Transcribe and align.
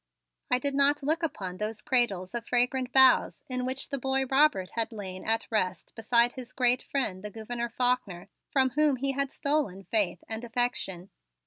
I 0.49 0.57
did 0.57 0.73
not 0.73 1.03
look 1.03 1.21
upon 1.21 1.57
those 1.57 1.79
cradles 1.83 2.33
of 2.33 2.47
fragrant 2.47 2.91
boughs 2.91 3.43
in 3.47 3.67
which 3.67 3.89
the 3.89 3.99
boy 3.99 4.25
Robert 4.25 4.71
had 4.71 4.91
lain 4.91 5.23
at 5.23 5.45
rest 5.51 5.93
beside 5.95 6.33
his 6.33 6.53
great 6.53 6.81
friend, 6.81 7.23
the 7.23 7.29
Gouverneur 7.29 7.69
Faulkner, 7.69 8.27
from 8.49 8.71
whom 8.71 8.95
he 8.95 9.11
had 9.11 9.29
stolen 9.29 9.83
faith 9.83 10.23
and 10.27 10.43
affection. 10.43 11.11